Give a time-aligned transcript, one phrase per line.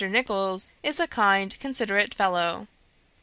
[0.03, 2.65] Nicholls is a kind, considerate fellow.